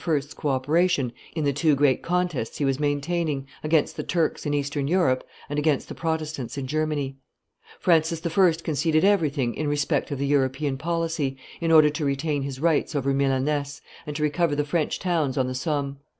[0.03, 4.53] 's co operation in the two great contests he was maintaining, against the Turks in
[4.55, 7.17] eastern Europe and against the Protestants in Germany.
[7.79, 8.53] Francis I.
[8.63, 13.13] conceded everything in respect of the European policy in order to retain his rights over
[13.13, 15.99] Milaness and to recover the French towns on the Somme.